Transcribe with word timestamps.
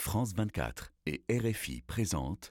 France 0.00 0.32
24 0.34 0.94
et 1.04 1.24
RFI 1.30 1.82
présentent. 1.86 2.48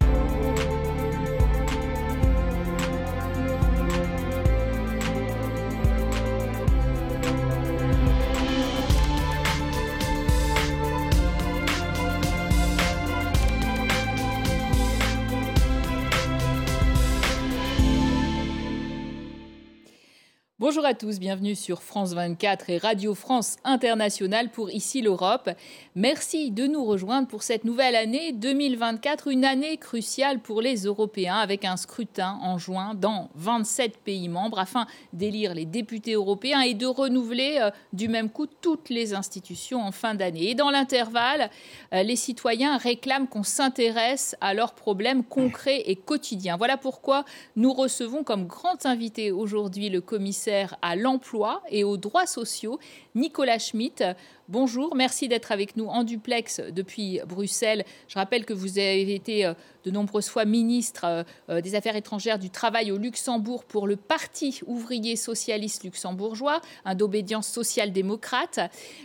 Bonjour 20.70 20.86
à 20.86 20.94
tous, 20.94 21.20
bienvenue 21.20 21.56
sur 21.56 21.82
France 21.82 22.14
24 22.14 22.70
et 22.70 22.78
Radio 22.78 23.16
France 23.16 23.56
Internationale 23.64 24.52
pour 24.52 24.70
Ici 24.70 25.02
l'Europe. 25.02 25.50
Merci 25.96 26.52
de 26.52 26.68
nous 26.68 26.86
rejoindre 26.86 27.28
pour 27.28 27.42
cette 27.42 27.64
nouvelle 27.64 27.96
année 27.96 28.34
2024, 28.34 29.30
une 29.30 29.46
année 29.46 29.78
cruciale 29.78 30.38
pour 30.38 30.62
les 30.62 30.84
Européens 30.84 31.38
avec 31.38 31.66
un 31.66 31.76
scrutin 31.76 32.38
en 32.44 32.60
juin 32.60 32.94
dans 32.94 33.32
27 33.34 33.98
pays 33.98 34.30
membres 34.30 34.60
afin 34.60 34.86
d'élire 35.12 35.56
les 35.56 35.66
députés 35.66 36.14
européens 36.14 36.62
et 36.62 36.76
de 36.76 36.86
renouveler 36.86 37.58
euh, 37.60 37.72
du 37.92 38.08
même 38.08 38.30
coup 38.30 38.46
toutes 38.46 38.90
les 38.90 39.16
institutions 39.16 39.82
en 39.82 39.92
fin 39.92 40.14
d'année. 40.14 40.52
Et 40.52 40.56
dans 40.56 40.70
l'intervalle, 40.70 41.50
euh, 41.96 42.04
les 42.04 42.16
citoyens 42.16 42.78
réclament 42.78 43.28
qu'on 43.28 43.42
s'intéresse 43.42 44.36
à 44.40 44.54
leurs 44.54 44.76
problèmes 44.76 45.24
concrets 45.24 45.82
et 45.88 45.96
quotidiens. 45.96 46.58
Voilà 46.58 46.78
pourquoi 46.78 47.26
nous 47.56 47.74
recevons 47.74 48.24
comme 48.24 48.46
grand 48.46 48.86
invité 48.86 49.32
aujourd'hui 49.32 49.90
le 49.90 50.02
commissaire 50.02 50.59
à 50.82 50.96
l'emploi 50.96 51.62
et 51.70 51.84
aux 51.84 51.98
droits 51.98 52.28
sociaux, 52.28 52.80
Nicolas 53.16 53.60
Schmitt. 53.60 54.04
Bonjour, 54.48 54.96
merci 54.96 55.28
d'être 55.28 55.52
avec 55.52 55.78
nous 55.78 55.86
en 55.86 56.04
duplex 56.04 56.60
depuis 56.60 57.20
Bruxelles. 57.28 57.86
Je 58.08 58.16
rappelle 58.16 58.46
que 58.46 58.54
vous 58.54 58.80
avez 58.80 59.14
été 59.14 59.46
euh, 59.46 59.54
de 59.84 59.92
nombreuses 59.92 60.28
fois 60.28 60.44
ministre 60.44 61.06
euh, 61.06 61.24
euh, 61.50 61.62
des 61.62 61.76
Affaires 61.76 61.96
étrangères 61.96 62.40
du 62.40 62.50
Travail 62.50 62.92
au 62.92 62.98
Luxembourg 62.98 63.64
pour 63.64 63.86
le 63.86 63.96
Parti 63.96 64.60
ouvrier 64.66 65.16
socialiste 65.16 65.84
luxembourgeois, 65.84 66.62
un 66.84 66.96
d'obédience 66.96 67.48
social-démocrate. 67.48 68.60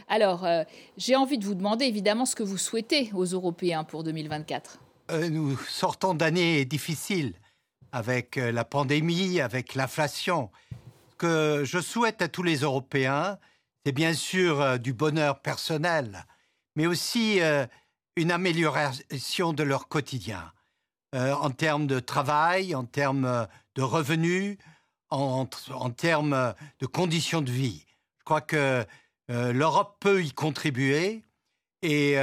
Alors, 0.09 0.47
j'ai 0.97 1.15
envie 1.15 1.37
de 1.37 1.45
vous 1.45 1.55
demander 1.55 1.85
évidemment 1.85 2.25
ce 2.25 2.35
que 2.35 2.43
vous 2.43 2.57
souhaitez 2.57 3.11
aux 3.15 3.25
Européens 3.25 3.85
pour 3.85 4.03
2024. 4.03 4.79
nous 5.31 5.59
sortons 5.69 6.15
d'années 6.15 6.65
difficiles 6.65 7.35
avec 7.93 8.37
la 8.37 8.65
pandémie, 8.65 9.41
avec 9.41 9.75
l'inflation 9.75 10.51
que 11.25 11.63
je 11.65 11.81
souhaite 11.81 12.21
à 12.21 12.29
tous 12.29 12.43
les 12.43 12.59
Européens, 12.59 13.39
c'est 13.87 13.93
bien 13.93 14.13
sûr 14.13 14.61
euh, 14.61 14.77
du 14.77 14.93
bonheur 14.93 15.41
personnel, 15.41 16.27
mais 16.77 16.87
aussi 16.87 17.41
euh, 17.41 17.65
une 18.17 18.31
amélioration 18.31 19.55
de 19.55 19.63
leur 19.63 19.89
quotidien, 19.89 20.53
euh, 21.15 21.33
en 21.33 21.49
termes 21.49 21.87
de 21.87 21.99
travail, 21.99 22.75
en 22.75 22.85
termes 22.85 23.49
de 23.75 23.81
revenus, 23.81 24.59
en, 25.09 25.47
termes 25.97 26.55
de 26.81 26.87
conditions 26.87 27.41
de 27.41 27.51
vie. 27.51 27.87
Je 28.19 28.25
crois 28.25 28.43
que 28.43 28.85
l'Europe 29.29 29.97
peut 30.01 30.23
y 30.23 30.33
contribuer 30.33 31.23
et 31.83 32.17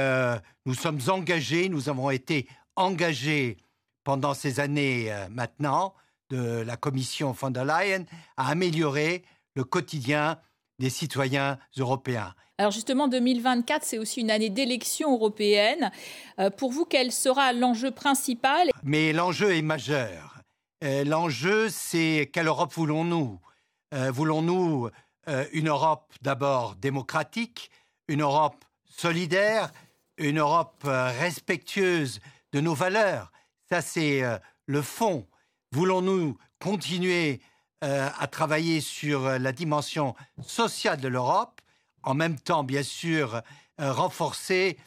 nous 0.66 0.74
sommes 0.74 1.00
engagés, 1.08 1.70
nous 1.70 1.88
avons 1.88 2.10
été 2.10 2.46
engagés 2.76 3.56
pendant 4.04 4.34
ces 4.34 4.60
années 4.60 5.10
maintenant 5.30 5.94
de 6.32 6.62
la 6.62 6.76
Commission 6.76 7.32
von 7.32 7.50
der 7.50 7.64
Leyen 7.64 8.04
à 8.36 8.48
améliorer 8.48 9.22
le 9.54 9.64
quotidien 9.64 10.38
des 10.78 10.88
citoyens 10.88 11.58
européens. 11.76 12.34
Alors 12.58 12.72
justement, 12.72 13.06
2024, 13.06 13.84
c'est 13.84 13.98
aussi 13.98 14.20
une 14.20 14.30
année 14.30 14.48
d'élection 14.48 15.12
européenne. 15.12 15.90
Euh, 16.38 16.48
pour 16.48 16.72
vous, 16.72 16.84
quel 16.84 17.12
sera 17.12 17.52
l'enjeu 17.52 17.90
principal? 17.90 18.70
Mais 18.82 19.12
l'enjeu 19.12 19.54
est 19.54 19.62
majeur. 19.62 20.38
Euh, 20.82 21.04
l'enjeu, 21.04 21.68
c'est 21.68 22.30
quelle 22.32 22.46
Europe 22.46 22.72
voulons-nous? 22.72 23.38
Euh, 23.94 24.10
Voulons-nous 24.10 24.88
une 25.52 25.68
Europe 25.68 26.12
d'abord 26.22 26.74
démocratique, 26.74 27.70
une 28.08 28.22
Europe 28.22 28.64
solidaire, 28.86 29.70
une 30.16 30.40
Europe 30.40 30.82
respectueuse 30.82 32.18
de 32.52 32.60
nos 32.60 32.74
valeurs? 32.74 33.30
Ça, 33.70 33.82
c'est 33.82 34.22
le 34.66 34.82
fond 34.82 35.24
Voulons-nous 35.72 36.36
continuer 36.60 37.40
euh, 37.82 38.10
à 38.18 38.26
travailler 38.26 38.82
sur 38.82 39.24
euh, 39.24 39.38
la 39.38 39.52
dimension 39.52 40.14
sociale 40.46 41.00
de 41.00 41.08
l'Europe, 41.08 41.62
en 42.02 42.12
même 42.12 42.38
temps, 42.38 42.62
bien 42.62 42.82
sûr, 42.82 43.40
euh, 43.80 43.92
renforcer 43.92 44.78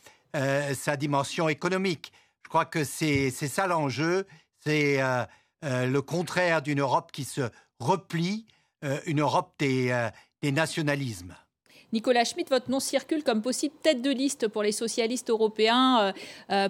sa 0.73 0.97
dimension 0.97 1.47
économique? 1.47 2.12
Je 2.44 2.50
crois 2.50 2.66
que 2.66 2.84
c'est 2.84 3.31
ça 3.31 3.68
l'enjeu, 3.68 4.28
c'est 4.59 5.00
le 5.63 6.00
contraire 6.01 6.62
d'une 6.62 6.81
Europe 6.81 7.13
qui 7.13 7.23
se 7.23 7.50
replie, 7.79 8.46
une 9.06 9.22
Europe 9.22 9.53
des, 9.59 10.09
des 10.41 10.52
nationalismes. 10.52 11.34
Nicolas 11.94 12.25
Schmitt, 12.25 12.50
votre 12.50 12.69
nom 12.69 12.79
circule 12.79 13.23
comme 13.23 13.41
possible 13.41 13.75
tête 13.81 14.01
de 14.01 14.12
liste 14.12 14.47
pour 14.47 14.63
les 14.63 14.72
socialistes 14.72 15.29
européens 15.29 16.13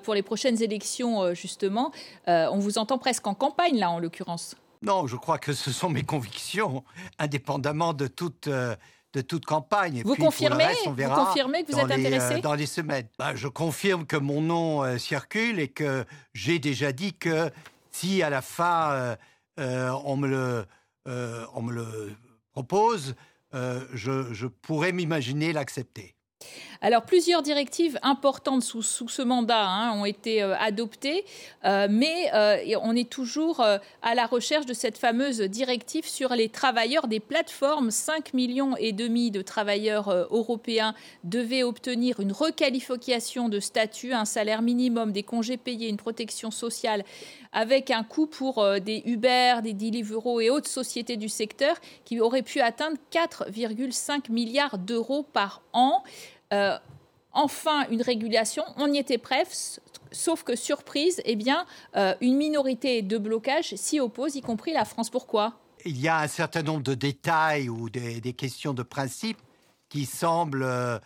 pour 0.03 0.13
les 0.13 0.21
prochaines 0.21 0.61
élections, 0.61 1.33
justement. 1.33 1.91
on 2.27 2.59
vous 2.59 2.77
entend 2.77 2.97
presque 2.97 3.25
en 3.27 3.33
campagne, 3.33 3.77
là, 3.77 3.89
en 3.89 3.99
l'occurrence. 3.99 4.55
Non, 4.85 5.07
je 5.07 5.15
crois 5.15 5.39
que 5.39 5.53
ce 5.53 5.71
sont 5.71 5.89
mes 5.89 6.03
convictions, 6.03 6.83
indépendamment 7.17 7.93
de 7.93 8.05
toute, 8.05 8.47
euh, 8.47 8.75
de 9.13 9.21
toute 9.21 9.45
campagne. 9.45 10.03
vous, 10.05 10.15
confirmez, 10.15 10.67
vous 10.85 10.93
confirmez 10.93 11.63
que 11.63 11.71
vous 11.71 11.79
êtes 11.79 11.91
intéressé 11.91 12.35
euh, 12.35 12.41
Dans 12.41 12.53
les 12.53 12.67
semaines. 12.67 13.07
Bah, 13.17 13.35
je 13.35 13.47
confirme 13.47 14.05
que 14.05 14.15
mon 14.15 14.41
nom 14.41 14.83
euh, 14.83 14.97
circule 14.99 15.59
et 15.59 15.69
que 15.69 16.05
j'ai 16.33 16.59
déjà 16.59 16.91
dit 16.91 17.13
que 17.13 17.49
si 17.91 18.21
à 18.21 18.29
la 18.29 18.41
fin 18.41 19.17
on, 19.57 20.17
me 20.17 20.27
le, 20.27 20.65
on 21.05 21.61
me 21.61 21.71
le 21.71 22.15
propose, 22.51 23.15
je, 23.93 24.33
je 24.33 24.47
pourrais 24.47 24.91
m'imaginer 24.91 25.53
l'accepter. 25.53 26.15
Alors, 26.85 27.01
plusieurs 27.01 27.41
directives 27.41 27.97
importantes 28.03 28.61
sous, 28.61 28.83
ce 28.83 29.21
mandat 29.23 29.65
hein, 29.67 29.99
ont 29.99 30.05
été 30.05 30.43
euh, 30.43 30.55
adoptées, 30.59 31.25
euh, 31.63 31.87
mais 31.89 32.29
euh, 32.35 32.77
on 32.83 32.95
est 32.95 33.09
toujours 33.09 33.59
à 33.59 34.13
la 34.13 34.27
recherche 34.27 34.67
de 34.67 34.73
cette 34.75 34.99
fameuse 34.99 35.41
directive 35.41 36.07
sur 36.07 36.35
les 36.35 36.47
travailleurs 36.47 37.07
des 37.07 37.19
plateformes. 37.19 37.89
5 37.89 38.35
millions 38.35 38.77
et 38.77 38.91
demi 38.91 39.31
de 39.31 39.41
travailleurs 39.41 40.11
européens 40.29 40.93
devaient 41.23 41.63
obtenir 41.63 42.19
une 42.19 42.31
requalification 42.31 43.49
de 43.49 43.59
statut, 43.59 44.13
un 44.13 44.25
salaire 44.25 44.61
minimum, 44.61 45.11
des 45.11 45.23
congés 45.23 45.57
payés, 45.57 45.89
une 45.89 45.97
protection 45.97 46.51
sociale, 46.51 47.03
avec 47.51 47.89
un 47.89 48.03
coût 48.03 48.27
pour 48.27 48.63
des 48.79 49.01
Uber, 49.05 49.55
des 49.63 49.73
Deliveroo 49.73 50.39
et 50.39 50.51
autres 50.51 50.69
sociétés 50.69 51.17
du 51.17 51.29
secteur 51.29 51.77
qui 52.03 52.19
auraient 52.19 52.43
pu 52.43 52.59
atteindre 52.59 52.97
4,5 53.11 54.31
milliards 54.31 54.77
d'euros 54.77 55.23
par 55.23 55.63
an. 55.73 56.03
Euh, 56.55 56.77
enfin 57.33 57.85
une 57.89 58.01
régulation. 58.01 58.63
On 58.77 58.91
y 58.93 58.97
était 58.97 59.17
prêt, 59.17 59.43
sauf 60.11 60.43
que 60.43 60.55
surprise, 60.55 61.21
eh 61.25 61.35
bien, 61.35 61.65
euh, 61.95 62.15
une 62.21 62.37
minorité 62.37 63.01
de 63.01 63.17
blocage 63.17 63.75
s'y 63.75 63.99
oppose, 63.99 64.35
y 64.35 64.41
compris 64.41 64.71
la 64.71 64.85
France. 64.85 65.09
Pourquoi? 65.09 65.59
Il 65.85 65.99
y 65.99 66.07
a 66.07 66.19
un 66.19 66.27
certain 66.27 66.63
nombre 66.63 66.83
de 66.83 66.93
détails 66.93 67.69
ou 67.69 67.89
des, 67.89 68.33
questions 68.33 68.73
de 68.73 68.83
principe 68.83 69.37
qui 69.89 70.05
semblent 70.05 70.63
euh, 70.63 70.99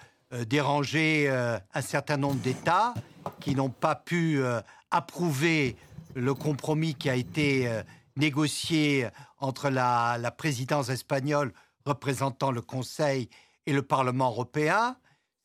déranger 0.48 1.28
un 1.74 1.82
certain 1.82 2.18
nombre 2.18 2.40
d'États 2.42 2.94
qui 3.40 3.56
n'ont 3.56 3.72
pas 3.72 3.96
pu 3.96 4.42
approuver 4.92 5.76
le 6.14 6.36
compromis 6.36 6.94
qui 6.94 7.10
a 7.10 7.16
été 7.16 7.68
négocié 8.16 9.08
entre 9.40 9.70
la 9.70 10.32
présidence 10.38 10.90
espagnole 10.90 11.52
représentant 11.84 12.52
le 12.52 12.62
Conseil 12.62 13.28
et 13.66 13.74
le 13.74 13.82
Parlement 13.82 14.30
européen. 14.30 14.96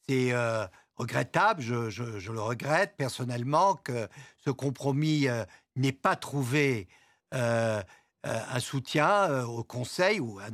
C'est 0.09 0.33
euh, 0.33 0.67
regrettable, 0.97 1.63
je, 1.63 2.31
le 2.31 2.41
regrette 2.41 2.95
personnellement, 2.97 3.75
que 3.75 4.09
ce 4.45 4.51
compromis 4.51 5.29
euh, 5.29 5.45
n'ait 5.77 5.93
pas 5.93 6.15
trouvé 6.17 6.89
euh, 7.33 7.83
un 8.23 8.61
soutien 8.61 9.45
au 9.45 9.65
Conseil 9.65 10.21
ou 10.21 10.39
un 10.41 10.51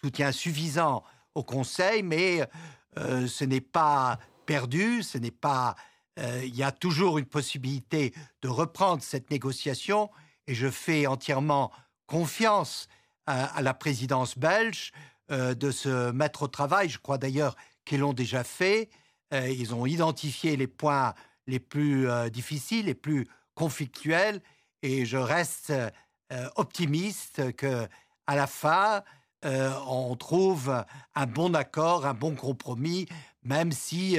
soutien 0.00 0.32
suffisant 0.32 1.02
au 1.34 1.42
Conseil, 1.42 2.02
mais 2.02 2.48
ce 2.96 3.44
n'est 3.44 3.60
pas 3.60 4.18
perdu, 4.46 5.02
ce 5.02 5.18
n'est 5.18 5.30
pas. 5.30 5.76
Il 6.16 6.56
y 6.56 6.62
a 6.62 6.72
toujours 6.72 7.18
une 7.18 7.26
possibilité 7.26 8.14
de 8.40 8.48
reprendre 8.48 9.02
cette 9.02 9.30
négociation 9.30 10.08
et 10.46 10.54
je 10.54 10.70
fais 10.70 11.06
entièrement 11.06 11.72
confiance 12.06 12.88
à 13.26 13.60
la 13.60 13.74
présidence 13.74 14.38
belge 14.38 14.92
de 15.28 15.70
se 15.70 16.10
mettre 16.12 16.44
au 16.44 16.48
travail. 16.48 16.88
Je 16.88 16.98
crois 16.98 17.18
d'ailleurs 17.18 17.54
qu'ils 17.90 18.00
l'ont 18.00 18.12
déjà 18.12 18.44
fait. 18.44 18.88
Euh, 19.34 19.48
ils 19.48 19.74
ont 19.74 19.84
identifié 19.84 20.56
les 20.56 20.68
points 20.68 21.12
les 21.48 21.58
plus 21.58 22.08
euh, 22.08 22.28
difficiles, 22.28 22.86
les 22.86 22.94
plus 22.94 23.26
conflictuels, 23.54 24.40
et 24.82 25.04
je 25.04 25.16
reste 25.16 25.70
euh, 25.70 26.48
optimiste 26.54 27.52
que 27.56 27.88
à 28.28 28.36
la 28.36 28.46
fin, 28.46 29.02
on 29.42 30.14
trouve 30.16 30.84
un 31.14 31.26
bon 31.26 31.54
accord, 31.54 32.06
un 32.06 32.14
bon 32.14 32.36
compromis, 32.36 33.06
même 33.42 33.72
si 33.72 34.18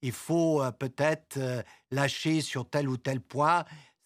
il 0.00 0.12
faut 0.12 0.62
peut-être 0.78 1.38
lâcher 1.90 2.40
sur 2.40 2.70
tel 2.70 2.88
ou 2.88 2.96
tel 2.96 3.20
point 3.20 3.64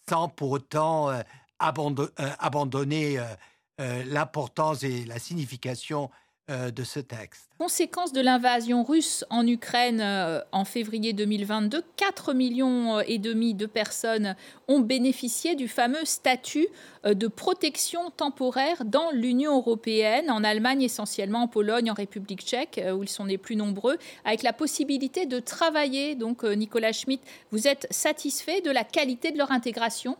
sans 0.09 0.27
pour 0.27 0.51
autant 0.51 1.11
abandonner 1.59 3.23
l'importance 3.77 4.83
et 4.83 5.05
la 5.05 5.19
signification 5.19 6.09
euh, 6.51 6.69
de 6.69 6.83
ce 6.83 6.99
texte. 6.99 7.49
Conséquence 7.57 8.13
de 8.13 8.21
l'invasion 8.21 8.83
russe 8.83 9.25
en 9.31 9.47
Ukraine 9.47 9.99
euh, 9.99 10.41
en 10.51 10.63
février 10.63 11.11
2022, 11.11 11.81
4 11.95 12.35
millions 12.35 12.99
euh, 12.99 13.03
et 13.07 13.17
demi 13.17 13.55
de 13.55 13.65
personnes 13.65 14.35
ont 14.67 14.79
bénéficié 14.79 15.55
du 15.55 15.67
fameux 15.67 16.05
statut 16.05 16.67
de 17.03 17.27
protection 17.27 18.11
temporaire 18.11 18.85
dans 18.85 19.09
l'Union 19.09 19.57
européenne, 19.57 20.29
en 20.29 20.43
Allemagne 20.43 20.83
essentiellement, 20.83 21.41
en 21.41 21.47
Pologne, 21.47 21.89
en 21.89 21.95
République 21.95 22.41
tchèque, 22.41 22.79
où 22.93 23.01
ils 23.01 23.09
sont 23.09 23.25
les 23.25 23.39
plus 23.39 23.55
nombreux, 23.55 23.97
avec 24.23 24.43
la 24.43 24.53
possibilité 24.53 25.25
de 25.25 25.39
travailler. 25.39 26.13
Donc, 26.13 26.43
Nicolas 26.43 26.91
Schmitt, 26.91 27.23
vous 27.51 27.67
êtes 27.67 27.87
satisfait 27.89 28.61
de 28.61 28.69
la 28.69 28.83
qualité 28.83 29.31
de 29.31 29.39
leur 29.39 29.51
intégration? 29.51 30.15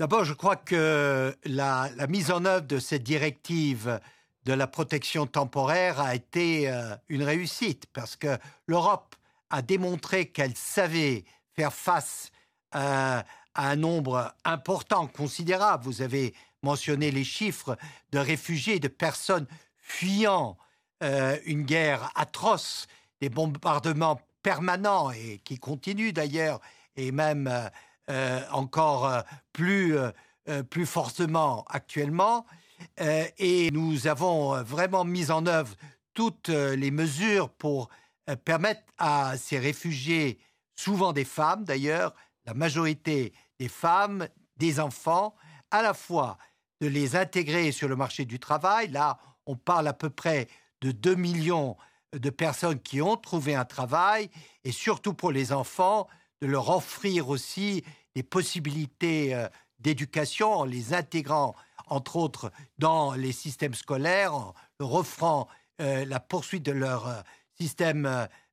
D'abord, 0.00 0.24
je 0.24 0.34
crois 0.34 0.56
que 0.56 1.32
la, 1.44 1.88
la, 1.96 2.06
mise 2.08 2.32
en 2.32 2.44
œuvre 2.46 2.66
de 2.66 2.80
cette 2.80 3.02
directive 3.04 4.00
de 4.44 4.52
la 4.52 4.66
protection 4.66 5.26
temporaire 5.26 6.00
a 6.00 6.14
été 6.14 6.68
euh, 6.68 6.96
une 7.08 7.22
réussite 7.22 7.86
parce 7.92 8.16
que 8.16 8.38
l'Europe 8.66 9.14
a 9.50 9.62
démontré 9.62 10.26
qu'elle 10.26 10.56
savait 10.56 11.24
faire 11.54 11.72
face 11.72 12.30
euh, 12.74 13.20
à 13.54 13.68
un 13.68 13.76
nombre 13.76 14.32
important, 14.44 15.06
considérable. 15.06 15.84
Vous 15.84 16.02
avez 16.02 16.34
mentionné 16.62 17.10
les 17.10 17.24
chiffres 17.24 17.76
de 18.12 18.18
réfugiés, 18.18 18.78
de 18.78 18.88
personnes 18.88 19.46
fuyant 19.76 20.56
euh, 21.02 21.36
une 21.44 21.62
guerre 21.62 22.10
atroce, 22.14 22.86
des 23.20 23.28
bombardements 23.28 24.20
permanents 24.42 25.10
et 25.10 25.40
qui 25.44 25.58
continuent 25.58 26.12
d'ailleurs, 26.12 26.60
et 26.96 27.12
même 27.12 27.70
encore 28.50 29.22
plus, 29.52 29.94
plus 30.68 30.86
fortement 30.86 31.64
actuellement. 31.68 32.44
Euh, 33.00 33.24
et 33.38 33.70
nous 33.70 34.06
avons 34.06 34.54
euh, 34.54 34.62
vraiment 34.62 35.04
mis 35.04 35.30
en 35.30 35.46
œuvre 35.46 35.74
toutes 36.14 36.48
euh, 36.48 36.76
les 36.76 36.90
mesures 36.90 37.50
pour 37.50 37.88
permettre 38.44 38.82
à 38.96 39.36
ces 39.36 39.58
réfugiés, 39.58 40.38
souvent 40.76 41.12
des 41.12 41.24
femmes 41.24 41.64
d'ailleurs, 41.64 42.14
la 42.44 42.54
majorité 42.54 43.32
des 43.58 43.66
femmes, 43.66 44.28
des 44.56 44.78
enfants, 44.78 45.34
à 45.72 45.82
la 45.82 45.94
fois 45.94 46.38
de 46.80 46.86
les 46.86 47.16
intégrer 47.16 47.72
sur 47.72 47.88
le 47.88 47.96
marché 47.96 48.24
du 48.24 48.38
travail. 48.38 48.88
Là, 48.88 49.18
on 49.46 49.56
parle 49.56 49.88
à 49.88 49.92
peu 49.94 50.10
près 50.10 50.46
de 50.80 50.92
2 50.92 51.16
millions 51.16 51.76
de 52.12 52.30
personnes 52.30 52.78
qui 52.78 53.02
ont 53.02 53.16
trouvé 53.16 53.56
un 53.56 53.64
travail, 53.64 54.30
et 54.62 54.70
surtout 54.70 55.14
pour 55.14 55.32
les 55.32 55.52
enfants, 55.52 56.06
de 56.40 56.46
leur 56.46 56.70
offrir 56.70 57.30
aussi 57.30 57.82
des 58.14 58.22
possibilités 58.22 59.34
d'éducation 59.80 60.52
en 60.52 60.64
les 60.64 60.94
intégrant 60.94 61.56
entre 61.90 62.16
autres 62.16 62.50
dans 62.78 63.12
les 63.12 63.32
systèmes 63.32 63.74
scolaires, 63.74 64.34
en 64.34 64.54
leur 64.78 65.48
euh, 65.80 66.04
la 66.04 66.20
poursuite 66.20 66.62
de 66.62 66.72
leur 66.72 67.08
euh, 67.08 67.20
système 67.58 68.06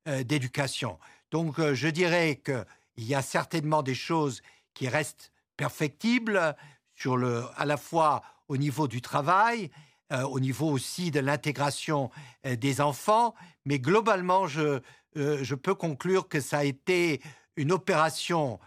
euh, 0.08 0.24
d'éducation. 0.24 0.98
Donc 1.32 1.62
je 1.74 1.88
dirais 1.90 2.42
qu'il 2.44 3.04
y 3.04 3.16
a 3.16 3.22
certainement 3.22 3.84
des 3.84 3.96
choses 3.96 4.42
qui 4.74 4.88
restent 4.88 5.32
perfectibles, 5.58 6.56
sur 6.96 7.18
le, 7.18 7.44
à 7.58 7.66
la 7.66 7.78
fois 7.78 8.24
au 8.48 8.56
niveau 8.58 8.88
du 8.88 9.02
travail, 9.02 9.70
au 10.10 10.40
niveau 10.40 10.70
aussi 10.70 11.12
de 11.12 11.20
l'intégration 11.20 12.10
des 12.44 12.80
enfants, 12.80 13.36
mais 13.66 13.78
globalement, 13.78 14.48
je, 14.48 14.80
je 15.16 15.54
peux 15.54 15.76
conclure 15.76 16.30
que 16.30 16.40
ça 16.40 16.60
a 16.60 16.64
été 16.64 17.22
une 17.58 17.74
opération 17.74 18.60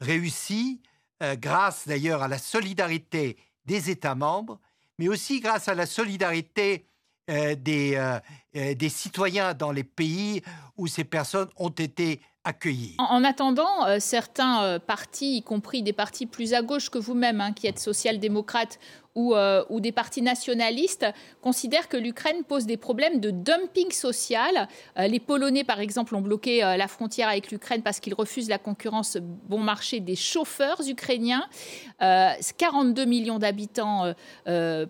réussie, 0.00 0.80
grâce 1.20 1.88
d'ailleurs 1.88 2.22
à 2.22 2.28
la 2.28 2.38
solidarité 2.38 3.36
des 3.68 3.90
États 3.90 4.14
membres, 4.14 4.58
mais 4.98 5.08
aussi 5.08 5.40
grâce 5.40 5.68
à 5.68 5.74
la 5.74 5.86
solidarité 5.86 6.86
euh, 7.30 7.54
euh, 7.68 8.18
euh, 8.56 8.74
des 8.74 8.88
citoyens 8.88 9.52
dans 9.52 9.70
les 9.70 9.84
pays 9.84 10.42
où 10.78 10.86
ces 10.86 11.04
personnes 11.04 11.50
ont 11.56 11.68
été 11.68 12.20
En, 12.98 13.24
attendant, 13.24 13.98
certains 13.98 14.78
partis, 14.78 15.36
y 15.36 15.42
compris 15.42 15.82
des 15.82 15.92
partis 15.92 16.26
plus 16.26 16.54
à 16.54 16.62
gauche 16.62 16.90
que 16.90 16.98
vous-même, 16.98 17.40
hein, 17.40 17.52
qui 17.52 17.66
êtes 17.66 17.78
social-démocrate 17.78 18.78
euh, 19.18 19.64
ou, 19.68 19.80
des 19.80 19.92
partis 19.92 20.22
nationalistes 20.22 21.06
considèrent 21.40 21.88
que 21.88 21.96
l'Ukraine 21.96 22.44
pose 22.44 22.66
des 22.66 22.76
problèmes 22.76 23.20
de 23.20 23.30
dumping 23.30 23.90
social. 23.90 24.68
Euh, 24.98 25.08
les 25.08 25.18
Polonais, 25.18 25.64
par 25.64 25.80
exemple, 25.80 26.14
ont 26.14 26.20
bloqué 26.20 26.62
euh, 26.62 26.76
la 26.76 26.88
frontière 26.88 27.28
avec 27.28 27.50
l'Ukraine 27.50 27.82
parce 27.82 28.00
qu'ils 28.00 28.14
refusent 28.14 28.48
la 28.48 28.58
concurrence 28.58 29.18
bon 29.20 29.58
marché 29.58 30.00
des 30.00 30.16
chauffeurs 30.16 30.80
ukrainiens. 30.88 31.44
42 32.00 33.04
millions 33.04 33.38
d'habitants 33.38 34.12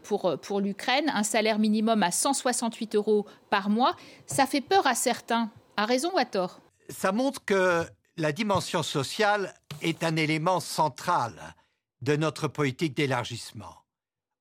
pour, 0.03 0.37
pour 0.43 0.61
l'Ukraine, 0.61 1.11
un 1.15 1.23
salaire 1.23 1.59
minimum 1.59 2.03
à 2.03 2.11
168 2.11 2.97
euros 2.97 3.25
par 3.51 3.71
mois. 3.71 3.97
Ça 4.27 4.47
fait 4.47 4.61
peur 4.61 4.87
à 4.87 4.95
certains. 4.95 5.51
À 5.77 5.87
raison 5.87 6.11
ou 6.15 6.19
à 6.19 6.25
tort? 6.25 6.61
Ça 6.89 7.13
montre 7.13 7.45
que 7.45 7.87
la 8.17 8.33
dimension 8.33 8.83
sociale 8.83 9.55
est 9.83 10.03
un 10.03 10.17
élément 10.17 10.61
central 10.61 11.55
de 12.01 12.17
notre 12.17 12.49
politique 12.49 12.95
d'élargissement 12.95 13.79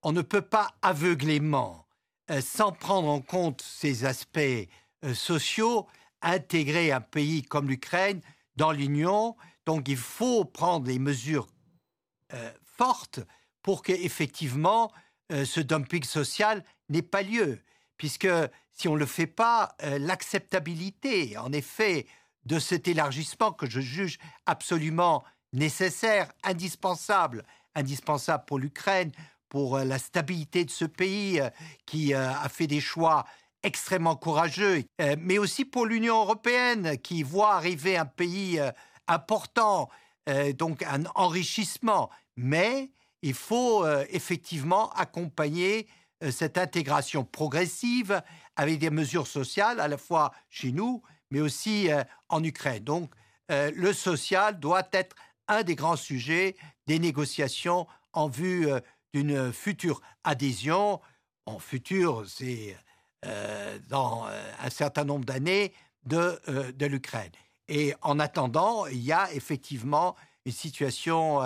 on 0.07 0.13
ne 0.13 0.21
peut 0.21 0.41
pas 0.41 0.73
aveuglément, 0.81 1.85
euh, 2.31 2.39
sans 2.39 2.71
prendre 2.71 3.09
en 3.09 3.21
compte 3.21 3.61
ces 3.61 4.05
aspects 4.05 4.39
euh, 5.03 5.13
sociaux, 5.13 5.85
intégrer 6.21 6.93
un 6.93 7.01
pays 7.01 7.43
comme 7.43 7.67
l'Ukraine 7.67 8.21
dans 8.55 8.71
l'Union. 8.71 9.35
Donc 9.65 9.89
il 9.89 9.97
faut 9.97 10.45
prendre 10.45 10.85
des 10.85 10.97
mesures 10.97 11.47
euh, 12.33 12.51
fortes 12.63 13.19
pour 13.61 13.83
qu'effectivement 13.83 14.93
ce 15.29 15.59
dumping 15.59 16.05
social 16.05 16.63
n'ait 16.87 17.01
pas 17.01 17.21
lieu. 17.21 17.59
Puisque 17.97 18.29
si 18.71 18.87
on 18.87 18.93
ne 18.93 18.99
le 18.99 19.05
fait 19.05 19.27
pas, 19.27 19.75
l'acceptabilité, 19.99 21.37
en 21.37 21.51
effet, 21.51 22.05
de 22.47 22.59
cet 22.59 22.87
élargissement 22.87 23.51
que 23.51 23.69
je 23.69 23.81
juge 23.81 24.17
absolument 24.45 25.23
nécessaire, 25.53 26.31
indispensable, 26.43 27.43
indispensable 27.75 28.45
pour 28.45 28.57
l'Ukraine, 28.57 29.11
pour 29.49 29.77
euh, 29.77 29.83
la 29.83 29.99
stabilité 29.99 30.65
de 30.65 30.71
ce 30.71 30.85
pays 30.85 31.39
euh, 31.39 31.49
qui 31.85 32.13
euh, 32.13 32.31
a 32.31 32.49
fait 32.49 32.67
des 32.67 32.79
choix 32.79 33.25
extrêmement 33.63 34.15
courageux, 34.15 34.83
mais 35.17 35.39
aussi 35.39 35.65
pour 35.65 35.87
l'Union 35.87 36.21
européenne 36.21 36.97
qui 36.99 37.23
voit 37.23 37.55
arriver 37.55 37.97
un 37.97 38.05
pays 38.05 38.61
important, 39.07 39.89
donc 40.57 40.83
un 40.83 41.03
enrichissement. 41.15 42.09
Mais 42.37 42.91
il 43.23 43.33
faut 43.33 43.85
effectivement 44.09 44.91
accompagner 44.91 45.87
cette 46.29 46.57
intégration 46.59 47.25
progressive 47.25 48.21
avec 48.55 48.77
des 48.77 48.91
mesures 48.91 49.27
sociales 49.27 49.81
à 49.81 49.87
la 49.89 49.97
fois 49.97 50.31
chez 50.49 50.71
nous, 50.71 51.01
mais 51.31 51.41
aussi 51.41 51.89
en 52.29 52.43
Ukraine. 52.43 52.83
Donc 52.83 53.11
le 53.49 53.93
social 53.93 54.59
doit 54.59 54.87
être 54.91 55.15
un 55.47 55.63
des 55.63 55.75
grands 55.75 55.95
sujets 55.95 56.55
des 56.87 56.99
négociations 56.99 57.87
en 58.13 58.27
vue 58.27 58.67
d'une 59.13 59.51
future 59.53 60.01
adhésion. 60.23 61.01
En 61.45 61.59
futur, 61.59 62.25
c'est 62.27 62.75
euh, 63.25 63.79
dans 63.89 64.27
euh, 64.27 64.51
un 64.61 64.69
certain 64.69 65.03
nombre 65.03 65.25
d'années 65.25 65.73
de, 66.05 66.39
euh, 66.49 66.71
de 66.71 66.85
l'Ukraine. 66.85 67.31
Et 67.67 67.95
en 68.03 68.19
attendant, 68.19 68.85
il 68.85 68.99
y 68.99 69.11
a 69.11 69.33
effectivement 69.33 70.15
une 70.45 70.51
situation 70.51 71.41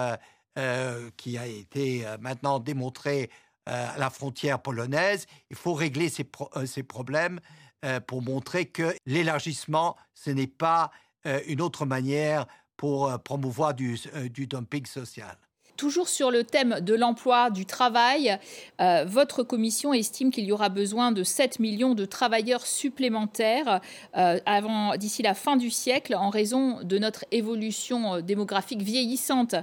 qui 1.17 1.37
a 1.39 1.47
été 1.47 2.05
maintenant 2.19 2.59
démontrée 2.59 3.31
à 3.65 3.97
la 3.97 4.11
frontière 4.11 4.61
polonaise. 4.61 5.25
Il 5.49 5.55
faut 5.55 5.73
régler 5.73 6.09
ces, 6.09 6.29
ces 6.67 6.83
problèmes 6.83 7.39
pour 8.07 8.21
montrer 8.21 8.65
que 8.65 8.95
l'élargissement, 9.05 9.97
ce 10.13 10.29
n'est 10.29 10.47
pas 10.47 10.91
une 11.47 11.61
autre 11.61 11.85
manière 11.85 12.45
pour 12.77 13.11
promouvoir 13.23 13.73
du, 13.73 13.99
du 14.29 14.47
dumping 14.47 14.85
social. 14.85 15.37
Toujours 15.81 16.09
sur 16.09 16.29
le 16.29 16.43
thème 16.43 16.79
de 16.79 16.93
l'emploi, 16.93 17.49
du 17.49 17.65
travail, 17.65 18.37
euh, 18.81 19.03
votre 19.07 19.41
commission 19.41 19.95
estime 19.95 20.29
qu'il 20.29 20.45
y 20.45 20.51
aura 20.51 20.69
besoin 20.69 21.11
de 21.11 21.23
7 21.23 21.57
millions 21.57 21.95
de 21.95 22.05
travailleurs 22.05 22.67
supplémentaires 22.67 23.81
euh, 24.15 24.37
d'ici 24.97 25.23
la 25.23 25.33
fin 25.33 25.57
du 25.57 25.71
siècle 25.71 26.13
en 26.13 26.29
raison 26.29 26.83
de 26.83 26.99
notre 26.99 27.25
évolution 27.31 28.13
euh, 28.13 28.21
démographique 28.21 28.83
vieillissante. 28.83 29.55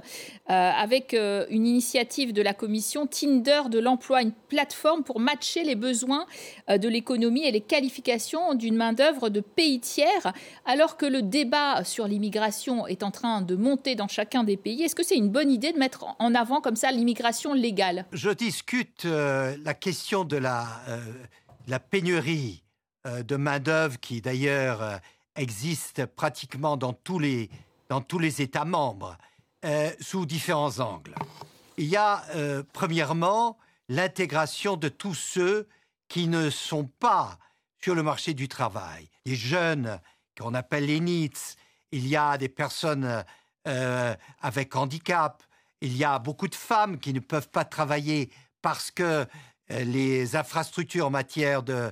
avec 0.47 1.13
une 1.13 1.67
initiative 1.67 2.33
de 2.33 2.41
la 2.41 2.53
commission 2.53 3.05
Tinder 3.05 3.69
de 3.69 3.79
l'emploi, 3.79 4.23
une 4.23 4.31
plateforme 4.31 5.03
pour 5.03 5.19
matcher 5.19 5.63
les 5.63 5.75
besoins 5.75 6.25
de 6.67 6.87
l'économie 6.89 7.45
et 7.45 7.51
les 7.51 7.61
qualifications 7.61 8.55
d'une 8.55 8.75
main-d'œuvre 8.75 9.29
de 9.29 9.41
pays 9.41 9.79
tiers, 9.79 10.33
alors 10.65 10.97
que 10.97 11.05
le 11.05 11.21
débat 11.21 11.83
sur 11.83 12.07
l'immigration 12.07 12.87
est 12.87 13.03
en 13.03 13.11
train 13.11 13.41
de 13.41 13.55
monter 13.55 13.93
dans 13.93 14.07
chacun 14.07 14.43
des 14.43 14.57
pays. 14.57 14.81
Est-ce 14.81 14.95
que 14.95 15.03
c'est 15.03 15.17
une 15.17 15.29
bonne 15.29 15.51
idée 15.51 15.71
de 15.71 15.77
mettre 15.77 16.03
en 16.03 16.08
avant 16.35 16.61
comme 16.61 16.75
ça 16.75 16.91
l'immigration 16.91 17.53
légale 17.53 18.05
Je 18.11 18.29
discute 18.29 19.05
euh, 19.05 19.57
la 19.63 19.73
question 19.73 20.23
de 20.23 20.37
la, 20.37 20.67
euh, 20.87 21.79
pénurie 21.89 22.63
euh, 23.05 23.23
de 23.23 23.35
main-d'œuvre 23.35 23.99
qui 23.99 24.21
d'ailleurs 24.21 24.99
existe 25.35 26.05
pratiquement 26.05 26.77
dans 26.77 26.93
tous 26.93 27.19
les, 27.19 27.49
États 28.41 28.65
membres, 28.65 29.17
sous 29.99 30.25
différents 30.25 30.79
angles. 30.79 31.15
Il 31.77 31.85
y 31.85 31.95
a, 31.95 32.23
premièrement, 32.73 33.57
l'intégration 33.87 34.75
de 34.75 34.89
tous 34.89 35.13
ceux 35.13 35.67
qui 36.07 36.27
ne 36.27 36.49
sont 36.49 36.85
pas 36.85 37.37
sur 37.81 37.95
le 37.95 38.03
marché 38.03 38.33
du 38.33 38.47
travail. 38.47 39.09
Les 39.25 39.35
jeunes, 39.35 39.99
qu'on 40.37 40.53
appelle 40.53 40.85
les 40.85 40.99
NEETs, 40.99 41.55
il 41.91 42.07
y 42.07 42.17
a 42.17 42.37
des 42.37 42.49
personnes 42.49 43.23
avec 43.65 44.75
handicap, 44.75 45.43
il 45.81 45.95
y 45.95 46.03
a 46.03 46.19
beaucoup 46.19 46.47
de 46.47 46.55
femmes 46.55 46.99
qui 46.99 47.13
ne 47.13 47.19
peuvent 47.19 47.49
pas 47.49 47.65
travailler 47.65 48.29
parce 48.61 48.91
que 48.91 49.25
les 49.69 50.35
infrastructures 50.35 51.07
en 51.07 51.09
matière 51.11 51.63
de, 51.63 51.91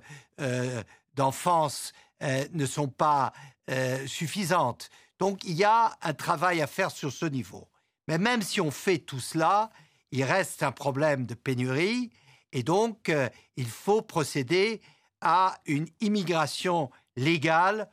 d'enfance 1.18 1.94
euh, 2.24 2.46
ne 2.54 2.66
sont 2.66 2.88
pas 2.88 3.32
euh, 3.70 4.08
suffisantes. 4.08 4.90
Donc 5.20 5.44
il 5.44 5.54
y 5.54 5.64
a 5.64 5.96
un 6.02 6.14
travail 6.14 6.62
à 6.62 6.68
faire 6.68 6.90
sur 6.90 7.12
ce 7.12 7.26
niveau. 7.26 7.68
Mais 8.08 8.18
même 8.18 8.42
si 8.42 8.60
on 8.62 8.72
fait 8.72 8.98
tout 8.98 9.20
cela, 9.20 9.72
il 10.12 10.24
reste 10.24 10.64
un 10.64 10.72
problème 10.72 11.26
de 11.28 11.36
pénurie 11.36 12.12
et 12.54 12.64
donc 12.64 13.10
euh, 13.10 13.30
il 13.56 13.68
faut 13.68 14.02
procéder 14.02 14.82
à 15.22 15.60
une 15.66 15.88
immigration 16.00 16.90
légale 17.16 17.90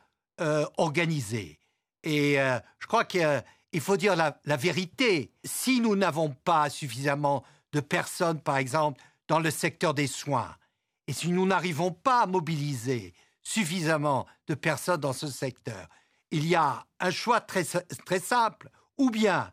organisée. 0.77 1.59
Et 2.03 2.35
je 2.35 2.87
crois 2.87 3.05
qu'il 3.75 3.81
faut 3.81 3.97
dire 3.97 4.15
la, 4.15 4.39
la 4.45 4.55
vérité. 4.55 5.33
Si 5.43 5.81
nous 5.81 5.97
n'avons 5.97 6.29
pas 6.29 6.69
suffisamment 6.69 7.43
de 7.73 7.81
personnes, 7.81 8.39
par 8.39 8.55
exemple, 8.55 9.03
dans 9.27 9.39
le 9.39 9.51
secteur 9.51 9.93
des 9.93 10.07
soins, 10.07 10.55
et 11.07 11.11
si 11.11 11.27
nous 11.27 11.45
n'arrivons 11.45 11.91
pas 11.91 12.21
à 12.21 12.25
mobiliser 12.25 13.13
suffisamment 13.41 14.27
de 14.47 14.55
personnes 14.55 15.01
dans 15.01 15.11
ce 15.11 15.27
secteur. 15.27 15.89
Il 16.31 16.47
y 16.47 16.55
a 16.55 16.85
un 17.01 17.11
choix 17.11 17.41
très, 17.41 17.65
très 17.65 18.19
simple. 18.19 18.69
Ou 18.97 19.09
bien 19.09 19.51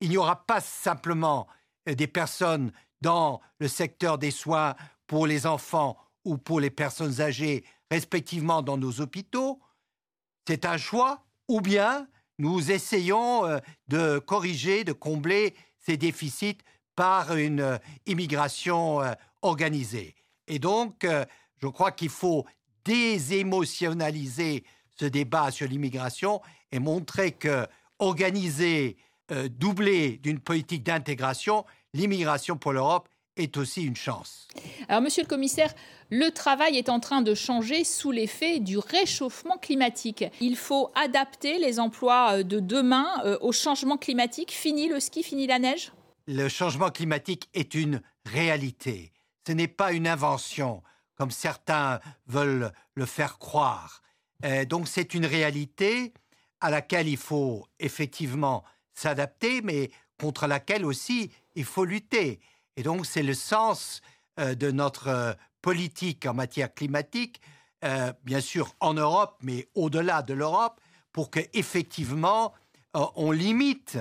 il 0.00 0.08
n'y 0.08 0.16
aura 0.16 0.46
pas 0.46 0.62
simplement 0.62 1.46
euh, 1.90 1.94
des 1.94 2.06
personnes 2.06 2.72
dans 3.02 3.42
le 3.58 3.68
secteur 3.68 4.16
des 4.16 4.30
soins 4.30 4.76
pour 5.06 5.26
les 5.26 5.46
enfants 5.46 5.98
ou 6.24 6.38
pour 6.38 6.58
les 6.58 6.70
personnes 6.70 7.20
âgées, 7.20 7.66
respectivement 7.90 8.62
dans 8.62 8.78
nos 8.78 9.02
hôpitaux. 9.02 9.60
C'est 10.46 10.64
un 10.64 10.78
choix. 10.78 11.26
Ou 11.48 11.60
bien 11.60 12.08
nous 12.38 12.70
essayons 12.70 13.46
euh, 13.46 13.58
de 13.88 14.18
corriger, 14.18 14.84
de 14.84 14.92
combler 14.92 15.54
ces 15.78 15.96
déficits 15.96 16.58
par 16.94 17.36
une 17.36 17.60
euh, 17.60 17.78
immigration 18.06 19.00
organisée. 19.42 20.14
Et 20.46 20.58
donc, 20.58 21.06
je 21.58 21.66
crois 21.68 21.92
qu'il 21.92 22.08
faut 22.08 22.46
désémotionnaliser 22.84 24.64
ce 24.98 25.04
débat 25.04 25.50
sur 25.50 25.68
l'immigration 25.68 26.40
et 26.72 26.78
montrer 26.78 27.32
que 27.32 27.66
organiser, 27.98 28.96
euh, 29.32 29.48
doubler 29.48 30.18
d'une 30.18 30.38
politique 30.38 30.84
d'intégration, 30.84 31.64
l'immigration 31.92 32.56
pour 32.56 32.72
l'Europe 32.72 33.08
est 33.38 33.56
aussi 33.56 33.82
une 33.84 33.96
chance. 33.96 34.48
Alors, 34.88 35.02
monsieur 35.02 35.22
le 35.22 35.28
commissaire, 35.28 35.72
le 36.10 36.30
travail 36.30 36.76
est 36.76 36.88
en 36.88 37.00
train 37.00 37.22
de 37.22 37.34
changer 37.34 37.84
sous 37.84 38.10
l'effet 38.10 38.60
du 38.60 38.78
réchauffement 38.78 39.58
climatique. 39.58 40.24
Il 40.40 40.56
faut 40.56 40.90
adapter 40.94 41.58
les 41.58 41.80
emplois 41.80 42.38
euh, 42.38 42.42
de 42.42 42.60
demain 42.60 43.08
euh, 43.24 43.38
au 43.40 43.52
changement 43.52 43.96
climatique. 43.96 44.52
Fini 44.52 44.88
le 44.88 45.00
ski, 45.00 45.22
fini 45.22 45.46
la 45.46 45.58
neige? 45.58 45.92
Le 46.26 46.48
changement 46.48 46.90
climatique 46.90 47.48
est 47.54 47.74
une 47.74 48.02
réalité. 48.24 49.12
Ce 49.46 49.52
n'est 49.52 49.68
pas 49.68 49.92
une 49.92 50.06
invention 50.06 50.82
comme 51.14 51.30
certains 51.30 52.00
veulent 52.26 52.72
le 52.94 53.06
faire 53.06 53.38
croire. 53.38 54.02
Euh, 54.44 54.64
donc 54.64 54.88
c'est 54.88 55.14
une 55.14 55.26
réalité 55.26 56.14
à 56.60 56.70
laquelle 56.70 57.08
il 57.08 57.16
faut 57.16 57.66
effectivement 57.80 58.62
s'adapter, 58.94 59.60
mais 59.62 59.90
contre 60.20 60.46
laquelle 60.46 60.84
aussi 60.84 61.30
il 61.54 61.64
faut 61.64 61.84
lutter. 61.84 62.40
Et 62.78 62.82
donc 62.82 63.04
c'est 63.04 63.22
le 63.22 63.34
sens 63.34 64.00
euh, 64.40 64.54
de 64.54 64.70
notre 64.70 65.08
euh, 65.08 65.32
politique 65.60 66.24
en 66.24 66.32
matière 66.32 66.72
climatique, 66.72 67.40
bien 68.24 68.40
sûr 68.40 68.74
en 68.80 68.94
Europe, 68.94 69.36
mais 69.42 69.68
au-delà 69.74 70.22
de 70.22 70.34
l'Europe, 70.34 70.80
pour 71.12 71.30
que 71.30 71.40
effectivement 71.52 72.52
on 72.94 73.30
limite 73.30 73.98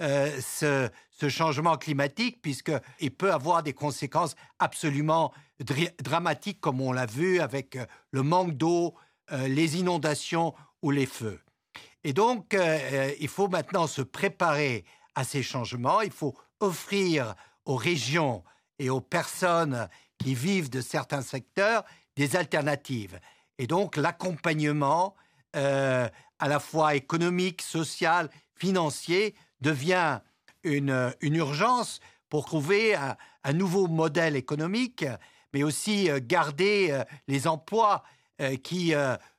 ce, 0.00 0.88
changement 1.28 1.76
climatique, 1.76 2.40
puisqu'il 2.40 3.10
peut 3.10 3.32
avoir 3.32 3.62
des 3.62 3.74
conséquences 3.74 4.34
absolument 4.58 5.32
dramatique 6.02 6.60
comme 6.60 6.80
on 6.80 6.92
l'a 6.92 7.06
vu 7.06 7.40
avec 7.40 7.76
euh, 7.76 7.86
le 8.10 8.22
manque 8.22 8.56
d'eau, 8.56 8.94
euh, 9.32 9.48
les 9.48 9.78
inondations 9.78 10.54
ou 10.82 10.90
les 10.90 11.06
feux. 11.06 11.40
Et 12.04 12.12
donc, 12.12 12.54
euh, 12.54 13.12
il 13.20 13.28
faut 13.28 13.48
maintenant 13.48 13.86
se 13.86 14.02
préparer 14.02 14.84
à 15.14 15.24
ces 15.24 15.42
changements. 15.42 16.00
Il 16.00 16.12
faut 16.12 16.34
offrir 16.60 17.34
aux 17.68 17.76
régions 17.76 18.42
et 18.80 18.90
aux 18.90 19.00
personnes 19.00 19.88
qui 20.18 20.34
vivent 20.34 20.70
de 20.70 20.80
certains 20.80 21.22
secteurs 21.22 21.84
des 22.16 22.34
alternatives. 22.34 23.20
Et 23.58 23.68
donc, 23.68 23.96
l'accompagnement, 23.96 25.14
à 25.52 26.10
la 26.48 26.60
fois 26.60 26.94
économique, 26.94 27.62
social, 27.62 28.30
financier, 28.56 29.34
devient 29.60 30.20
une, 30.64 31.14
une 31.20 31.36
urgence 31.36 32.00
pour 32.28 32.46
trouver 32.46 32.94
un, 32.94 33.16
nouveau 33.52 33.86
modèle 33.86 34.36
économique 34.36 35.06
mais 35.54 35.62
aussi 35.62 36.10
euh, 36.10 36.20
garder 36.22 36.88
euh, 36.90 37.04
les 37.26 37.46
emplois 37.46 38.02
euh, 38.40 38.56
qui, 38.56 38.92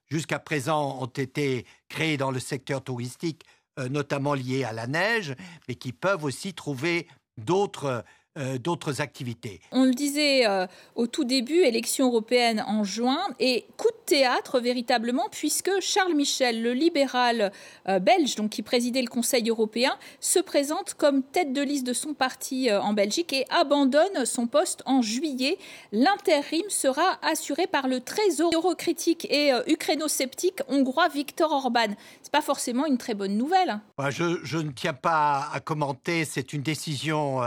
jusqu'à 0.07 0.39
présent, 0.39 1.01
ont 1.01 1.05
été 1.05 1.65
créés 1.87 2.17
dans 2.17 2.31
le 2.31 2.39
secteur 2.39 2.83
touristique, 2.83 3.43
notamment 3.89 4.33
liés 4.33 4.65
à 4.65 4.73
la 4.73 4.87
neige, 4.87 5.35
mais 5.67 5.75
qui 5.75 5.93
peuvent 5.93 6.25
aussi 6.25 6.53
trouver 6.53 7.07
d'autres 7.39 7.85
euh, 7.85 8.01
d'autres 8.59 9.01
activités. 9.01 9.59
On 9.71 9.83
le 9.83 9.93
disait 9.93 10.47
euh, 10.47 10.65
au 10.95 11.07
tout 11.07 11.23
début, 11.23 11.57
élection 11.57 12.07
européenne 12.07 12.63
en 12.67 12.83
juin, 12.83 13.19
et 13.39 13.65
coup 13.75 13.89
de 13.89 14.05
théâtre 14.05 14.59
véritablement, 14.59 15.27
puisque 15.31 15.71
Charles 15.81 16.13
Michel, 16.13 16.61
le 16.61 16.73
libéral 16.73 17.51
euh, 17.87 17.99
belge, 17.99 18.35
donc 18.35 18.51
qui 18.51 18.61
présidait 18.61 19.01
le 19.01 19.07
Conseil 19.07 19.49
européen, 19.49 19.97
se 20.19 20.39
présente 20.39 20.93
comme 20.93 21.23
tête 21.23 21.53
de 21.53 21.61
liste 21.61 21.85
de 21.85 21.93
son 21.93 22.13
parti 22.13 22.71
en 22.71 22.93
Belgique 22.93 23.33
et 23.33 23.45
abandonne 23.49 24.25
son 24.25 24.47
poste 24.47 24.83
en 24.85 25.01
juillet. 25.01 25.57
L'intérim 25.91 26.63
sera 26.69 27.19
assuré 27.21 27.67
par 27.67 27.87
le 27.87 27.99
très 27.99 28.29
eurocritique 28.39 29.25
et 29.29 29.51
ukraino-sceptique 29.67 30.61
hongrois 30.67 31.07
Viktor 31.09 31.51
Orban. 31.51 31.95
C'est 32.21 32.31
pas 32.31 32.41
forcément 32.41 32.85
une 32.85 32.97
très 32.97 33.15
bonne 33.15 33.37
nouvelle. 33.37 33.79
Bah, 33.97 34.11
je, 34.11 34.39
je, 34.43 34.57
ne 34.57 34.71
tiens 34.71 34.93
pas 34.93 35.49
à 35.51 35.59
commenter, 35.59 36.25
c'est 36.25 36.53
une 36.53 36.61
décision 36.61 37.41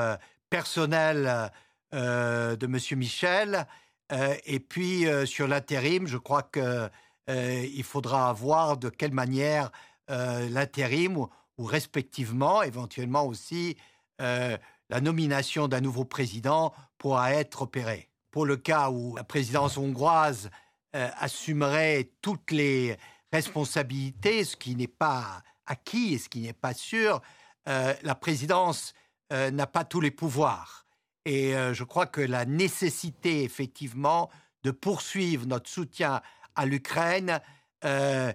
personnel 0.52 1.50
euh, 1.94 2.56
de 2.56 2.66
M. 2.66 2.98
Michel. 2.98 3.66
Euh, 4.12 4.36
et 4.44 4.60
puis, 4.60 5.06
euh, 5.06 5.24
sur 5.24 5.48
l'intérim, 5.48 6.06
je 6.06 6.18
crois 6.18 6.42
qu'il 6.42 7.84
faudra 7.84 8.30
voir 8.34 8.76
de 8.76 8.90
quelle 8.90 9.14
manière 9.14 9.72
l'intérim, 10.08 11.16
ou, 11.16 11.64
respectivement, 11.64 12.62
éventuellement 12.62 13.24
aussi, 13.24 13.78
la 14.18 15.00
nomination 15.00 15.68
d'un 15.68 15.80
nouveau 15.80 16.04
président 16.04 16.74
pourra 16.98 17.32
être 17.32 17.62
opérée. 17.62 18.10
Pour 18.30 18.44
le 18.44 18.58
cas 18.58 18.90
où 18.90 19.16
la 19.16 19.24
présidence 19.24 19.78
hongroise 19.78 20.50
assumerait 20.92 22.10
toutes 22.20 22.50
les 22.50 22.98
responsabilités, 23.32 24.44
ce 24.44 24.56
qui 24.56 24.76
n'est 24.76 24.86
pas 24.86 25.42
acquis 25.64 26.14
et 26.14 26.18
ce 26.18 26.28
qui 26.28 26.40
n'est 26.40 26.52
pas 26.52 26.74
sûr, 26.74 27.22
la 27.64 28.14
présidence 28.14 28.92
euh, 29.32 29.50
n'a 29.50 29.66
pas 29.66 29.84
tous 29.84 30.00
les 30.00 30.10
pouvoirs. 30.10 30.84
Et 31.24 31.56
euh, 31.56 31.72
je 31.72 31.84
crois 31.84 32.04
que 32.04 32.20
la 32.20 32.44
nécessité, 32.44 33.44
effectivement, 33.44 34.28
de 34.62 34.70
poursuivre 34.70 35.46
notre 35.46 35.70
soutien 35.70 36.20
à 36.54 36.66
l'Ukraine 36.66 37.40
euh, 37.84 38.32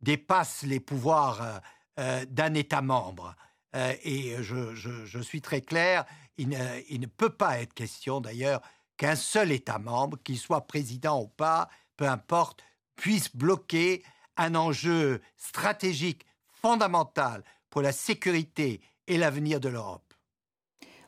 dépasse 0.00 0.62
les 0.64 0.80
pouvoirs 0.80 1.60
d'un 1.96 2.54
État 2.54 2.82
membre. 2.82 3.36
et 3.74 4.36
je, 4.42 5.20
suis 5.22 5.40
très 5.40 5.60
clair, 5.60 6.04
il 6.36 6.48
ne, 6.48 7.06
peut 7.06 7.30
pas 7.30 7.60
être 7.60 7.72
question 7.72 8.20
d'ailleurs 8.20 8.60
qu'un 8.96 9.16
seul 9.16 9.52
État 9.52 9.78
membre, 9.78 10.18
qu'il 10.22 10.38
soit 10.38 10.66
président 10.66 11.22
ou 11.22 11.28
pas, 11.28 11.70
peu 11.96 12.06
importe, 12.06 12.62
puisse 12.96 13.34
bloquer 13.34 14.02
un 14.36 14.54
enjeu 14.56 15.22
stratégique 15.36 16.26
fondamental 16.60 17.44
pour 17.70 17.80
la 17.80 17.92
sécurité 17.92 18.82
et 19.12 19.18
l'avenir 19.18 19.60
de 19.60 19.68
l'Europe 19.68 20.12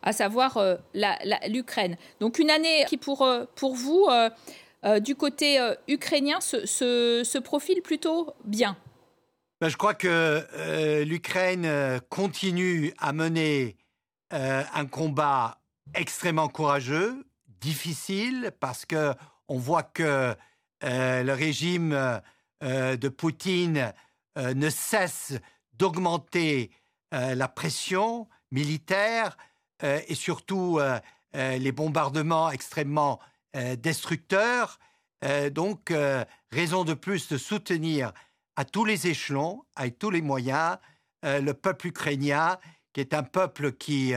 à 0.04 0.12
savoir 0.12 0.58
euh, 0.58 0.76
l'Ukraine. 1.48 1.96
Donc 2.20 2.38
une 2.38 2.50
année 2.50 2.84
qui 2.88 2.96
pour, 2.96 3.22
euh, 3.22 3.46
pour 3.56 3.74
vous, 3.74 4.06
euh, 4.08 5.00
du 5.00 5.16
côté 5.16 5.58
ukrainien, 5.88 6.40
se, 6.40 6.66
se, 6.66 7.38
profile 7.38 7.80
plutôt 7.80 8.34
bien? 8.44 8.76
Ben, 9.60 9.70
je 9.70 9.78
crois 9.78 9.94
que 9.94 10.46
l'Ukraine 11.04 12.00
continue 12.10 12.92
à 12.98 13.14
mener 13.14 13.78
un 14.30 14.84
combat 14.84 15.58
extrêmement 15.94 16.48
courageux, 16.48 17.24
difficile, 17.60 18.50
parce 18.60 18.84
que 18.84 19.14
on 19.48 19.56
voit 19.56 19.84
que 19.84 20.34
le 20.82 21.32
régime 21.32 22.20
de 22.60 23.08
Poutine 23.08 23.94
ne 24.36 24.68
cesse 24.68 25.32
d'augmenter 25.72 26.70
la 27.14 27.48
pression 27.48 28.28
militaire 28.50 29.36
et 29.82 30.14
surtout 30.14 30.80
les 31.32 31.72
bombardements 31.72 32.50
extrêmement 32.50 33.20
destructeurs. 33.78 34.80
donc, 35.52 35.92
raison 36.50 36.84
de 36.84 36.94
plus 36.94 37.28
de 37.28 37.38
soutenir 37.38 38.12
à 38.56 38.64
tous 38.64 38.84
les 38.84 39.06
échelons, 39.06 39.64
avec 39.76 39.98
tous 39.98 40.10
les 40.10 40.22
moyens, 40.22 40.78
le 41.22 41.52
peuple 41.52 41.88
ukrainien, 41.88 42.58
qui 42.92 43.00
est 43.00 43.14
un 43.14 43.22
peuple 43.22 43.72
qui 43.72 44.14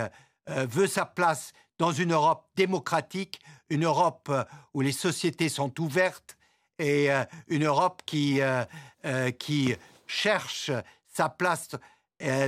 veut 0.48 0.88
sa 0.88 1.06
place 1.06 1.54
dans 1.78 1.92
une 1.92 2.14
Europe 2.14 2.48
démocratique, 2.56 3.40
une 3.70 3.86
Europe 3.86 4.28
euh, 4.30 4.44
où 4.74 4.82
les 4.82 4.92
sociétés 4.92 5.50
sont 5.50 5.80
ouvertes 5.80 6.38
et 6.80 7.12
euh, 7.12 7.24
une 7.48 7.66
Europe 7.66 8.02
qui, 8.06 8.40
euh, 8.42 9.32
qui 9.32 9.76
cherche 10.06 10.72
sa 11.08 11.30
place 11.30 11.70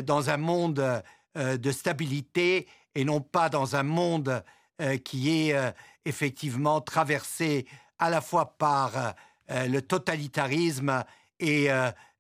dans 0.04 0.30
un 0.30 0.38
monde 0.38 1.04
de 1.36 1.72
stabilité 1.72 2.68
et 2.96 3.06
non 3.06 3.22
pas 3.22 3.50
dans 3.50 3.76
un 3.76 3.84
monde 3.84 4.44
qui 5.04 5.30
est 5.30 5.74
effectivement 6.06 6.82
traversé 6.82 7.68
à 8.00 8.10
la 8.10 8.22
fois 8.22 8.58
par 8.58 9.16
le 9.50 9.80
totalitarisme 9.82 11.04
et 11.40 11.70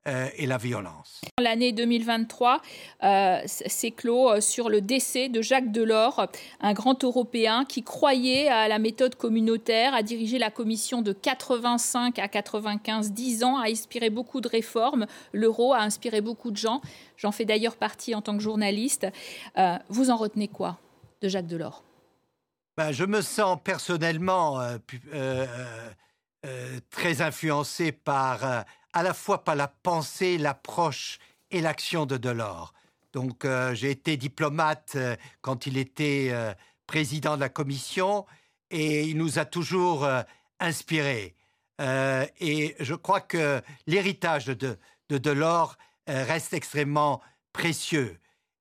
euh, 0.07 0.29
et 0.37 0.45
la 0.45 0.57
violence. 0.57 1.19
L'année 1.41 1.73
2023 1.73 2.61
euh, 3.03 3.41
s'est 3.45 3.91
clos 3.91 4.29
euh, 4.29 4.39
sur 4.39 4.69
le 4.69 4.79
décès 4.79 5.27
de 5.27 5.41
Jacques 5.41 5.73
Delors, 5.73 6.25
un 6.61 6.71
grand 6.71 7.03
Européen 7.03 7.65
qui 7.65 7.83
croyait 7.83 8.47
à 8.47 8.69
la 8.69 8.79
méthode 8.79 9.15
communautaire, 9.15 9.93
a 9.93 10.01
dirigé 10.01 10.39
la 10.39 10.51
Commission 10.51 11.01
de 11.01 11.11
85 11.11 12.17
à 12.17 12.29
95, 12.29 13.11
10 13.11 13.43
ans, 13.43 13.57
a 13.57 13.69
inspiré 13.69 14.09
beaucoup 14.09 14.39
de 14.39 14.47
réformes. 14.47 15.05
L'euro 15.33 15.73
a 15.73 15.81
inspiré 15.81 16.21
beaucoup 16.21 16.51
de 16.51 16.57
gens. 16.57 16.81
J'en 17.17 17.33
fais 17.33 17.43
d'ailleurs 17.43 17.75
partie 17.75 18.15
en 18.15 18.21
tant 18.21 18.37
que 18.37 18.41
journaliste. 18.41 19.05
vous 19.89 20.11
en 20.11 20.15
retenez 20.15 20.47
quoi 20.47 20.79
de 21.21 21.27
Jacques 21.27 21.47
Delors? 21.47 21.83
Ben, 22.77 22.93
Je 22.93 23.03
me 23.03 23.19
sens 23.19 23.59
personnellement 23.61 24.61
très 26.89 27.21
influencé 27.21 27.91
par 27.91 28.63
à 28.93 29.03
la 29.03 29.13
fois 29.13 29.43
par 29.43 29.55
la 29.55 29.67
pensée, 29.67 30.37
l'approche 30.37 31.19
et 31.51 31.61
l'action 31.61 32.05
de 32.05 32.17
Delors. 32.17 32.73
Donc 33.13 33.45
euh, 33.45 33.73
j'ai 33.73 33.91
été 33.91 34.17
diplomate 34.17 34.93
euh, 34.95 35.15
quand 35.41 35.65
il 35.65 35.77
était 35.77 36.29
euh, 36.31 36.53
président 36.85 37.35
de 37.35 37.41
la 37.41 37.49
commission 37.49 38.25
et 38.71 39.03
il 39.03 39.17
nous 39.17 39.39
a 39.39 39.45
toujours 39.45 40.07
inspirés. 40.59 41.35
et 41.79 42.75
je 42.79 42.93
crois 42.93 43.21
que 43.21 43.63
l'héritage 43.87 44.45
de, 44.45 44.77
de 45.09 45.17
Delors 45.17 45.75
reste 46.05 46.53
extrêmement 46.53 47.19
précieux. 47.51 48.19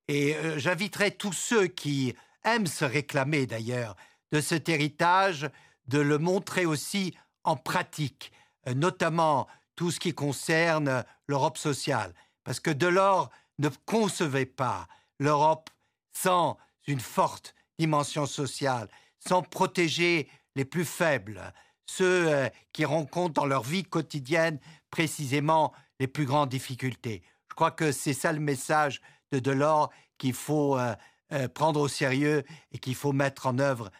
Et 0.08 0.35
j'inviterai 0.56 1.11
tous 1.11 1.35
ceux 1.35 1.66
qui 1.66 2.14
aiment 2.42 2.66
se 2.66 2.87
réclamer 2.87 3.47
d'ailleurs 3.47 3.97
de 4.32 4.40
cet 4.40 4.70
héritage 4.70 5.50
de 5.88 5.99
le 5.99 6.16
montrer 6.16 6.64
aussi 6.64 7.14
en 7.44 7.56
pratique, 7.56 8.32
notamment 8.75 9.47
tout 9.78 9.92
ce 9.92 10.00
qui 10.00 10.12
concerne 10.12 11.04
l'Europe 11.28 11.56
sociale. 11.56 12.12
Parce 12.42 12.58
que 12.58 12.73
Delors 12.73 13.30
ne 13.61 13.68
concevait 13.87 14.44
pas 14.44 14.88
l'Europe 15.20 15.70
sans 16.12 16.58
une 16.88 16.99
forte 16.99 17.54
dimension 17.78 18.26
sociale, 18.26 18.88
sans 19.20 19.40
protéger 19.42 20.28
les 20.56 20.64
plus 20.64 20.85
faibles, 20.85 21.54
ceux 21.87 22.28
euh, 22.28 22.49
qui 22.73 22.85
rencontrent 22.85 23.35
dans 23.35 23.47
leur 23.47 23.62
vie 23.62 23.85
quotidienne 23.85 24.58
précisément 24.90 25.73
les 26.00 26.08
plus 26.08 26.25
grandes 26.25 26.49
difficultés. 26.49 27.23
Je 27.49 27.54
crois 27.54 27.70
que 27.70 27.92
c'est 27.92 28.14
ça 28.14 28.32
le 28.32 28.40
message 28.40 29.00
de 29.30 29.38
Delors 29.38 29.92
qu'il 30.18 30.35
faut 30.35 30.76
euh, 30.76 30.97
euh, 31.30 31.46
prendre 31.46 31.79
au 31.79 31.87
sérieux 31.87 32.42
et 32.72 32.79
qu'il 32.81 32.96
faut 32.96 33.12
mettre 33.12 33.46
en 33.46 33.61
œuvre 33.61 33.92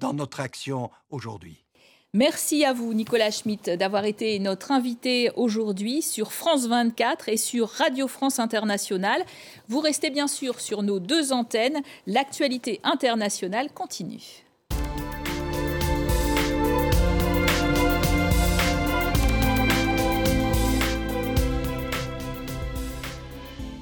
dans 0.00 0.12
notre 0.12 0.40
action 0.40 0.90
aujourd'hui. 1.08 1.67
Merci 2.14 2.64
à 2.64 2.72
vous, 2.72 2.94
Nicolas 2.94 3.30
Schmitt, 3.30 3.68
d'avoir 3.68 4.06
été 4.06 4.38
notre 4.38 4.72
invité 4.72 5.30
aujourd'hui 5.36 6.00
sur 6.00 6.32
France 6.32 6.66
24 6.66 7.28
et 7.28 7.36
sur 7.36 7.68
Radio 7.68 8.08
France 8.08 8.38
Internationale. 8.38 9.22
Vous 9.68 9.80
restez 9.80 10.08
bien 10.08 10.26
sûr 10.26 10.58
sur 10.58 10.82
nos 10.82 11.00
deux 11.00 11.34
antennes. 11.34 11.82
L'actualité 12.06 12.80
internationale 12.82 13.70
continue. 13.74 14.47